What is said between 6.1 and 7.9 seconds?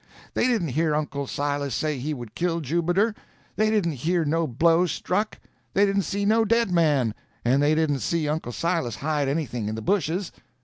no dead man, and they